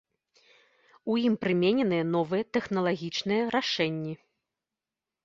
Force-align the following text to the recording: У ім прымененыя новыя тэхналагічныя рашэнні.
У 1.11 1.17
ім 1.27 1.33
прымененыя 1.43 2.07
новыя 2.15 2.43
тэхналагічныя 2.57 3.43
рашэнні. 3.57 4.13